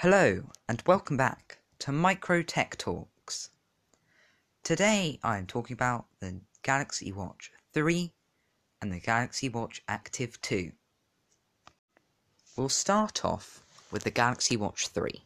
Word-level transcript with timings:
Hello 0.00 0.42
and 0.68 0.82
welcome 0.84 1.16
back 1.16 1.56
to 1.78 1.90
Micro 1.90 2.42
Tech 2.42 2.76
Talks. 2.76 3.48
Today 4.62 5.18
I 5.22 5.38
am 5.38 5.46
talking 5.46 5.72
about 5.72 6.04
the 6.20 6.42
Galaxy 6.62 7.10
Watch 7.12 7.50
3 7.72 8.12
and 8.82 8.92
the 8.92 9.00
Galaxy 9.00 9.48
Watch 9.48 9.82
Active 9.88 10.38
2. 10.42 10.70
We'll 12.58 12.68
start 12.68 13.24
off 13.24 13.62
with 13.90 14.04
the 14.04 14.10
Galaxy 14.10 14.54
Watch 14.54 14.88
3. 14.88 15.22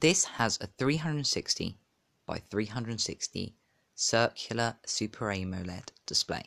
This 0.00 0.24
has 0.24 0.58
a 0.60 0.66
360 0.66 1.78
by 2.26 2.38
360 2.50 3.54
circular 3.94 4.74
Super 4.86 5.30
AMOLED 5.30 5.92
display. 6.04 6.42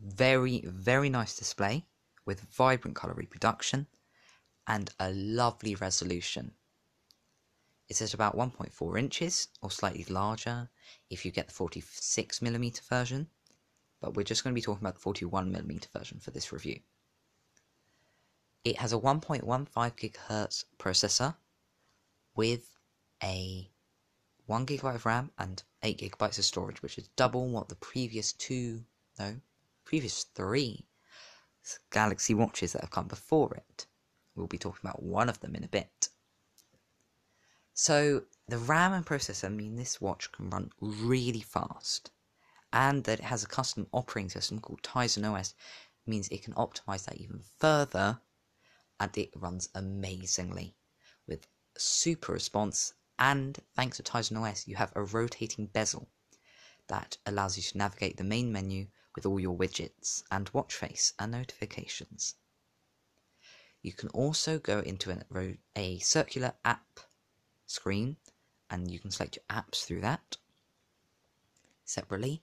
Very, 0.00 0.60
very 0.60 1.10
nice 1.10 1.36
display 1.36 1.84
with 2.24 2.42
vibrant 2.42 2.94
colour 2.94 3.14
reproduction 3.14 3.88
and 4.66 4.90
a 4.98 5.10
lovely 5.12 5.74
resolution. 5.74 6.52
It's 7.88 8.00
at 8.00 8.14
about 8.14 8.36
1.4 8.36 8.98
inches 8.98 9.48
or 9.60 9.70
slightly 9.70 10.04
larger 10.08 10.70
if 11.10 11.24
you 11.24 11.30
get 11.30 11.48
the 11.48 11.54
46mm 11.54 12.88
version, 12.88 13.28
but 14.00 14.14
we're 14.14 14.22
just 14.22 14.44
going 14.44 14.54
to 14.54 14.58
be 14.58 14.62
talking 14.62 14.82
about 14.82 15.00
the 15.00 15.26
41mm 15.28 15.86
version 15.92 16.18
for 16.20 16.30
this 16.30 16.52
review. 16.52 16.80
It 18.64 18.78
has 18.78 18.92
a 18.92 18.98
1.15 18.98 19.42
GHz 19.44 20.64
processor 20.78 21.34
with 22.34 22.76
a 23.22 23.68
1GB 24.48 24.94
of 24.94 25.06
RAM 25.06 25.30
and 25.38 25.62
8GB 25.82 26.38
of 26.38 26.44
storage, 26.44 26.82
which 26.82 26.98
is 26.98 27.08
double 27.16 27.48
what 27.48 27.68
the 27.68 27.74
previous 27.76 28.32
two, 28.32 28.84
no, 29.18 29.36
previous 29.84 30.24
three 30.24 30.86
Galaxy 31.90 32.34
watches 32.34 32.72
that 32.72 32.82
have 32.82 32.90
come 32.90 33.06
before 33.06 33.54
it. 33.54 33.86
We'll 34.34 34.46
be 34.46 34.58
talking 34.58 34.80
about 34.82 35.02
one 35.02 35.28
of 35.28 35.40
them 35.40 35.54
in 35.54 35.64
a 35.64 35.68
bit. 35.68 36.08
So, 37.74 38.24
the 38.48 38.58
RAM 38.58 38.92
and 38.92 39.04
processor 39.04 39.54
mean 39.54 39.76
this 39.76 40.00
watch 40.00 40.30
can 40.32 40.50
run 40.50 40.70
really 40.80 41.40
fast, 41.40 42.10
and 42.72 43.04
that 43.04 43.20
it 43.20 43.24
has 43.24 43.42
a 43.42 43.48
custom 43.48 43.86
operating 43.92 44.30
system 44.30 44.60
called 44.60 44.82
Tizen 44.82 45.24
OS 45.24 45.54
means 46.06 46.28
it 46.28 46.42
can 46.42 46.54
optimize 46.54 47.04
that 47.04 47.16
even 47.16 47.42
further, 47.58 48.20
and 49.00 49.16
it 49.16 49.30
runs 49.34 49.68
amazingly 49.74 50.76
with 51.26 51.46
super 51.76 52.32
response. 52.32 52.94
And 53.18 53.58
thanks 53.74 53.96
to 53.96 54.02
Tizen 54.02 54.40
OS, 54.40 54.66
you 54.66 54.76
have 54.76 54.92
a 54.94 55.02
rotating 55.02 55.66
bezel 55.66 56.08
that 56.88 57.16
allows 57.24 57.56
you 57.56 57.62
to 57.62 57.78
navigate 57.78 58.16
the 58.16 58.24
main 58.24 58.52
menu 58.52 58.88
with 59.14 59.24
all 59.24 59.40
your 59.40 59.56
widgets 59.56 60.22
and 60.30 60.50
watch 60.50 60.74
face 60.74 61.12
and 61.18 61.32
notifications. 61.32 62.34
You 63.82 63.92
can 63.92 64.08
also 64.10 64.58
go 64.58 64.78
into 64.78 65.10
a, 65.10 65.58
a 65.74 65.98
circular 65.98 66.54
app 66.64 67.00
screen 67.66 68.16
and 68.70 68.90
you 68.90 69.00
can 69.00 69.10
select 69.10 69.36
your 69.36 69.44
apps 69.50 69.84
through 69.84 70.00
that 70.02 70.36
separately. 71.84 72.42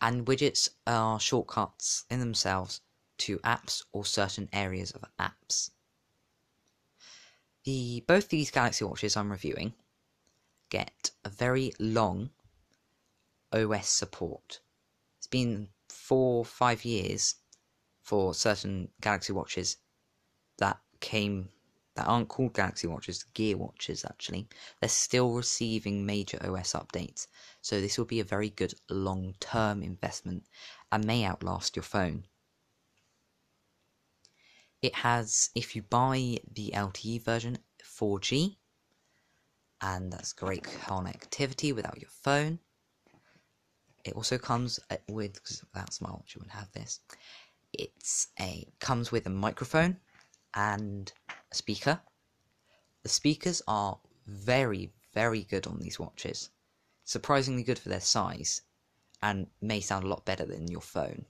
And 0.00 0.26
widgets 0.26 0.70
are 0.86 1.20
shortcuts 1.20 2.04
in 2.08 2.20
themselves 2.20 2.80
to 3.18 3.38
apps 3.40 3.82
or 3.92 4.04
certain 4.04 4.48
areas 4.52 4.92
of 4.92 5.04
apps. 5.18 5.70
The 7.64 8.02
both 8.06 8.28
these 8.28 8.50
Galaxy 8.50 8.84
watches 8.84 9.16
I'm 9.16 9.30
reviewing 9.30 9.74
get 10.70 11.10
a 11.24 11.28
very 11.28 11.72
long 11.78 12.30
OS 13.52 13.88
support. 13.88 14.60
It's 15.18 15.26
been 15.26 15.68
four, 15.88 16.44
five 16.44 16.84
years 16.84 17.34
for 18.00 18.34
certain 18.34 18.90
Galaxy 19.00 19.32
watches 19.32 19.76
that 20.58 20.78
came 21.00 21.48
that 21.98 22.06
aren't 22.06 22.28
called 22.28 22.54
Galaxy 22.54 22.86
watches, 22.86 23.24
Gear 23.34 23.56
watches 23.56 24.04
actually. 24.04 24.48
They're 24.80 24.88
still 24.88 25.32
receiving 25.34 26.06
major 26.06 26.38
OS 26.44 26.72
updates, 26.74 27.26
so 27.60 27.80
this 27.80 27.98
will 27.98 28.04
be 28.04 28.20
a 28.20 28.24
very 28.24 28.50
good 28.50 28.74
long 28.88 29.34
term 29.40 29.82
investment 29.82 30.44
and 30.92 31.04
may 31.04 31.24
outlast 31.24 31.74
your 31.74 31.82
phone. 31.82 32.24
It 34.80 34.94
has, 34.94 35.50
if 35.56 35.74
you 35.74 35.82
buy 35.82 36.38
the 36.52 36.70
LTE 36.72 37.24
version, 37.24 37.58
4G, 37.82 38.56
and 39.80 40.12
that's 40.12 40.32
great 40.32 40.62
connectivity 40.62 41.74
without 41.74 42.00
your 42.00 42.10
phone. 42.10 42.60
It 44.04 44.14
also 44.14 44.38
comes 44.38 44.78
uh, 44.90 44.96
with 45.08 45.34
because 45.34 45.64
without 45.72 45.90
smartwatch 45.90 46.34
you 46.34 46.40
wouldn't 46.40 46.52
have 46.52 46.70
this. 46.72 47.00
It's 47.72 48.28
a 48.40 48.68
comes 48.78 49.10
with 49.10 49.26
a 49.26 49.30
microphone 49.30 49.98
and 50.54 51.12
a 51.50 51.54
speaker. 51.54 52.00
The 53.02 53.08
speakers 53.08 53.62
are 53.66 53.98
very 54.26 54.92
very 55.14 55.42
good 55.44 55.66
on 55.66 55.78
these 55.78 55.98
watches, 55.98 56.50
surprisingly 57.04 57.62
good 57.62 57.78
for 57.78 57.88
their 57.88 58.00
size, 58.00 58.62
and 59.22 59.48
may 59.60 59.80
sound 59.80 60.04
a 60.04 60.08
lot 60.08 60.24
better 60.24 60.44
than 60.44 60.68
your 60.68 60.82
phone. 60.82 61.24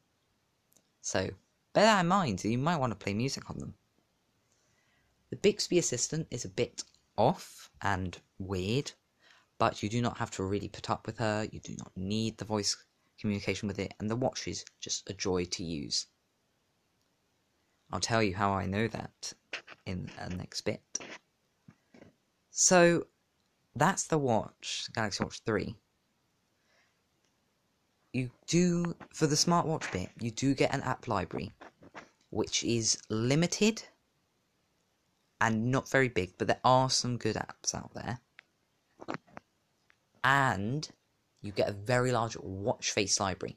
So 1.01 1.31
bear 1.73 1.84
that 1.84 2.01
in 2.01 2.09
mind. 2.09 2.45
You 2.45 2.59
might 2.59 2.77
want 2.77 2.91
to 2.91 3.05
play 3.05 3.15
music 3.15 3.49
on 3.49 3.59
them. 3.59 3.75
The 5.31 5.37
Bixby 5.37 5.78
Assistant 5.78 6.27
is 6.31 6.45
a 6.45 6.49
bit 6.49 6.84
off 7.17 7.71
and 7.81 8.19
weird 8.39 8.93
but 9.59 9.83
you 9.83 9.89
do 9.89 10.01
not 10.01 10.19
have 10.19 10.31
to 10.31 10.45
really 10.45 10.69
put 10.69 10.89
up 10.89 11.05
with 11.05 11.19
her, 11.19 11.49
you 11.51 11.59
do 11.59 11.75
not 11.77 11.91
need 11.97 12.39
the 12.39 12.45
voice 12.45 12.77
communication 13.19 13.67
with 13.67 13.78
it, 13.81 13.93
and 13.99 14.09
the 14.09 14.17
watch 14.17 14.47
is 14.47 14.65
just 14.81 15.11
a 15.11 15.12
joy 15.12 15.45
to 15.45 15.65
use. 15.65 16.07
I'll 17.91 18.00
tell 18.00 18.22
you 18.22 18.34
how 18.34 18.53
I 18.53 18.66
know 18.66 18.88
that 18.88 19.32
in 19.87 20.10
the 20.28 20.37
next 20.37 20.62
bit. 20.62 20.82
So, 22.50 23.06
that's 23.75 24.06
the 24.06 24.19
watch, 24.19 24.88
Galaxy 24.94 25.22
Watch 25.22 25.41
3. 25.47 25.75
You 28.12 28.31
do, 28.47 28.97
for 29.12 29.27
the 29.27 29.37
smartwatch 29.37 29.91
bit, 29.93 30.10
you 30.21 30.31
do 30.31 30.54
get 30.54 30.75
an 30.75 30.82
app 30.82 31.09
library, 31.09 31.53
which 32.31 32.65
is 32.65 32.98
limited 33.09 33.82
and 35.41 35.71
not 35.71 35.88
very 35.88 36.09
big, 36.09 36.32
but 36.37 36.48
there 36.48 36.60
are 36.65 36.91
some 36.91 37.16
good 37.16 37.37
apps 37.37 37.75
out 37.75 37.94
there 37.94 38.19
and 40.25 40.91
you 41.41 41.53
get 41.53 41.69
a 41.69 41.72
very 41.72 42.12
large 42.12 42.37
watch 42.37 42.91
face 42.91 43.21
library. 43.21 43.56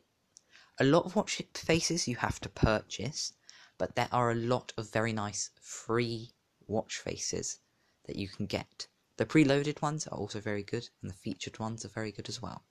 A 0.80 0.84
lot 0.84 1.06
of 1.06 1.16
watch 1.16 1.42
faces 1.54 2.08
you 2.08 2.16
have 2.16 2.40
to 2.42 2.50
purchase, 2.50 3.34
but 3.82 3.96
there 3.96 4.10
are 4.12 4.30
a 4.30 4.36
lot 4.36 4.72
of 4.78 4.92
very 4.92 5.12
nice 5.12 5.50
free 5.60 6.30
watch 6.68 7.00
faces 7.00 7.58
that 8.06 8.16
you 8.16 8.28
can 8.28 8.46
get. 8.46 8.86
The 9.18 9.26
preloaded 9.26 9.82
ones 9.82 10.06
are 10.06 10.20
also 10.20 10.40
very 10.40 10.62
good, 10.62 10.88
and 11.02 11.10
the 11.10 11.16
featured 11.16 11.58
ones 11.58 11.84
are 11.84 11.88
very 11.88 12.12
good 12.12 12.30
as 12.30 12.40
well. 12.40 12.64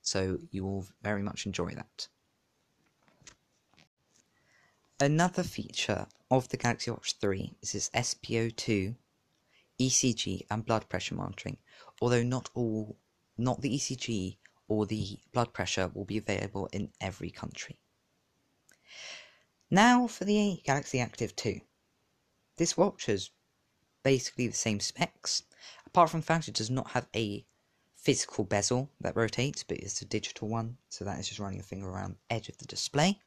So 0.00 0.38
you 0.50 0.64
will 0.64 0.86
very 1.02 1.20
much 1.20 1.44
enjoy 1.44 1.74
that. 1.74 2.08
Another 4.98 5.42
feature 5.42 6.06
of 6.30 6.48
the 6.48 6.56
Galaxy 6.56 6.90
Watch 6.90 7.18
3 7.20 7.56
is 7.60 7.74
its 7.74 7.90
SpO2, 7.90 8.94
ECG, 9.78 10.46
and 10.50 10.64
blood 10.64 10.88
pressure 10.88 11.16
monitoring, 11.16 11.58
although 12.00 12.22
not 12.22 12.48
all 12.54 12.96
not 13.36 13.60
the 13.60 13.76
ECG 13.76 14.38
or 14.68 14.86
the 14.86 15.18
blood 15.34 15.52
pressure 15.52 15.90
will 15.92 16.06
be 16.06 16.16
available 16.16 16.66
in 16.72 16.92
every 16.98 17.30
country. 17.30 17.78
Now 19.74 20.06
for 20.06 20.24
the 20.24 20.60
Galaxy 20.64 21.00
Active 21.00 21.34
2. 21.34 21.60
This 22.58 22.76
watch 22.76 23.06
has 23.06 23.30
basically 24.04 24.46
the 24.46 24.54
same 24.54 24.78
specs, 24.78 25.42
apart 25.84 26.10
from 26.10 26.20
the 26.20 26.26
fact 26.26 26.46
it 26.46 26.54
does 26.54 26.70
not 26.70 26.92
have 26.92 27.08
a 27.12 27.44
physical 27.96 28.44
bezel 28.44 28.92
that 29.00 29.16
rotates, 29.16 29.64
but 29.64 29.78
it's 29.78 30.00
a 30.00 30.04
digital 30.04 30.46
one, 30.46 30.76
so 30.90 31.04
that 31.04 31.18
is 31.18 31.26
just 31.26 31.40
running 31.40 31.58
a 31.58 31.64
finger 31.64 31.88
around 31.88 32.12
the 32.12 32.36
edge 32.36 32.48
of 32.48 32.56
the 32.58 32.66
display. 32.66 33.18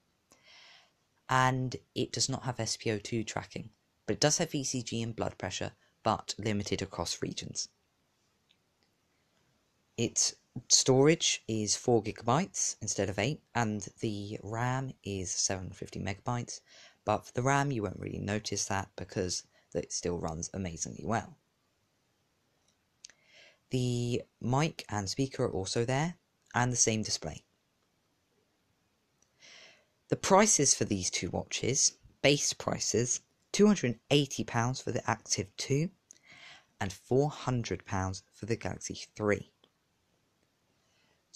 And 1.27 1.75
it 1.94 2.13
does 2.13 2.30
not 2.30 2.44
have 2.44 2.56
SpO2 2.56 3.27
tracking, 3.27 3.72
but 4.06 4.13
it 4.13 4.22
does 4.22 4.38
have 4.38 4.51
ECG 4.51 5.04
and 5.04 5.13
blood 5.13 5.38
pressure, 5.38 5.74
but 6.01 6.33
limited 6.38 6.81
across 6.81 7.22
regions. 7.22 7.68
Its 9.98 10.33
storage 10.68 11.44
is 11.48 11.75
4 11.75 12.04
gigabytes 12.04 12.75
instead 12.81 13.09
of 13.09 13.19
8, 13.19 13.42
and 13.56 13.88
the 14.00 14.39
RAM 14.44 14.94
is 15.04 15.31
750 15.31 16.00
megabytes. 16.00 16.62
But 17.06 17.25
for 17.25 17.33
the 17.33 17.42
RAM, 17.42 17.71
you 17.71 17.83
won't 17.83 18.00
really 18.00 18.19
notice 18.19 18.65
that 18.65 18.89
because 18.95 19.44
it 19.74 19.92
still 19.92 20.18
runs 20.18 20.50
amazingly 20.54 21.06
well. 21.06 21.38
The 23.69 24.24
mic 24.42 24.86
and 24.89 25.09
speaker 25.09 25.45
are 25.45 25.51
also 25.51 25.86
there, 25.86 26.15
and 26.56 26.71
the 26.71 26.77
same 26.77 27.03
display. 27.03 27.44
The 30.10 30.15
prices 30.15 30.74
for 30.74 30.86
these 30.86 31.10
two 31.10 31.30
watches, 31.30 31.98
base 32.21 32.53
prices, 32.53 33.21
£280 33.53 34.83
for 34.83 34.92
the 34.92 35.10
Active 35.10 35.48
2 35.57 35.89
and 36.80 36.92
£400 36.92 38.24
for 38.33 38.45
the 38.45 38.56
Galaxy 38.56 39.01
3. 39.15 39.51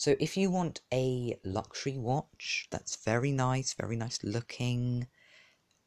So 0.02 0.16
if 0.20 0.36
you 0.36 0.50
want 0.50 0.82
a 0.92 1.40
luxury 1.44 1.96
watch 1.96 2.68
that's 2.72 2.96
very 2.96 3.32
nice, 3.32 3.76
very 3.76 3.96
nice 3.96 4.18
looking, 4.24 5.06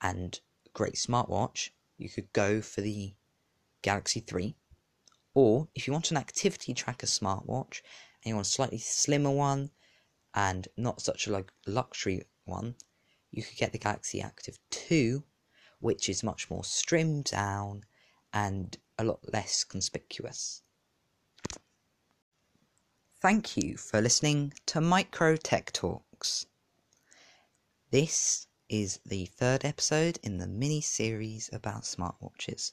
and 0.01 0.39
great 0.73 0.95
smartwatch, 0.95 1.71
you 1.99 2.09
could 2.09 2.33
go 2.33 2.61
for 2.61 2.81
the 2.81 3.17
Galaxy 3.83 4.21
3. 4.21 4.55
Or 5.35 5.67
if 5.75 5.89
you 5.89 5.93
want 5.93 6.13
an 6.13 6.17
activity 6.17 6.75
tracker 6.75 7.09
smartwatch 7.09 7.81
and 8.23 8.27
you 8.27 8.35
want 8.37 8.47
a 8.47 8.51
slightly 8.51 8.79
slimmer 8.79 9.33
one 9.33 9.73
and 10.33 10.69
not 10.77 11.01
such 11.01 11.27
a 11.27 11.33
like 11.33 11.51
luxury 11.67 12.23
one, 12.45 12.77
you 13.33 13.43
could 13.43 13.57
get 13.57 13.73
the 13.73 13.79
Galaxy 13.79 14.21
Active 14.21 14.61
2, 14.71 15.25
which 15.81 16.09
is 16.09 16.23
much 16.23 16.49
more 16.49 16.63
trimmed 16.63 17.25
down 17.25 17.83
and 18.33 18.79
a 18.97 19.03
lot 19.03 19.33
less 19.33 19.65
conspicuous. 19.65 20.63
Thank 23.25 23.57
you 23.57 23.79
for 23.79 24.03
listening 24.03 24.53
to 24.67 24.83
Micro 24.83 25.37
Tech 25.37 25.73
Talks. 25.73 26.45
This 27.91 28.49
is 28.69 29.01
the 29.07 29.25
third 29.25 29.65
episode 29.65 30.19
in 30.23 30.37
the 30.37 30.47
mini 30.47 30.83
series 30.83 31.49
about 31.51 31.85
smartwatches. 31.85 32.73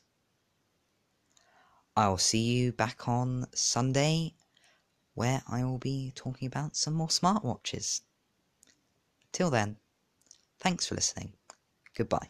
I'll 1.96 2.18
see 2.18 2.42
you 2.42 2.74
back 2.74 3.08
on 3.08 3.48
Sunday 3.56 4.34
where 5.14 5.42
I 5.48 5.64
will 5.64 5.78
be 5.78 6.12
talking 6.16 6.50
about 6.50 6.76
some 6.76 6.96
more 6.96 7.08
smartwatches. 7.08 8.02
Till 9.32 9.52
then, 9.52 9.78
thanks 10.60 10.86
for 10.86 10.96
listening. 10.96 11.32
Goodbye. 11.96 12.28